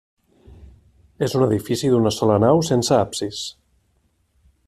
És 1.27 1.35
un 1.39 1.45
edifici 1.49 1.91
d'una 1.95 2.13
sola 2.17 2.39
nau 2.45 2.63
sense 2.71 2.97
absis. 3.03 3.45